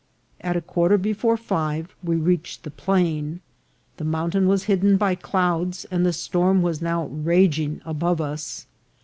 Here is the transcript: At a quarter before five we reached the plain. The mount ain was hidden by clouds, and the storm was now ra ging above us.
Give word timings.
At 0.39 0.55
a 0.57 0.61
quarter 0.61 0.97
before 0.97 1.37
five 1.37 1.93
we 2.03 2.15
reached 2.15 2.63
the 2.63 2.71
plain. 2.71 3.39
The 3.97 4.03
mount 4.03 4.35
ain 4.35 4.47
was 4.47 4.63
hidden 4.63 4.97
by 4.97 5.13
clouds, 5.13 5.85
and 5.91 6.03
the 6.03 6.11
storm 6.11 6.63
was 6.63 6.81
now 6.81 7.05
ra 7.05 7.45
ging 7.45 7.83
above 7.85 8.19
us. 8.19 8.65